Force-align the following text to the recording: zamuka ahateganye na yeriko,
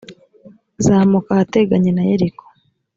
zamuka 0.85 1.29
ahateganye 1.33 1.91
na 1.93 2.03
yeriko, 2.09 2.43